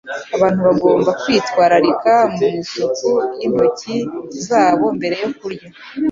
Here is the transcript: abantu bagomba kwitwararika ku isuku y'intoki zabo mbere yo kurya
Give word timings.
abantu 0.35 0.59
bagomba 0.67 1.09
kwitwararika 1.21 2.13
ku 2.33 2.41
isuku 2.59 3.09
y'intoki 3.39 3.97
zabo 4.47 4.85
mbere 4.97 5.15
yo 5.23 5.29
kurya 5.39 5.67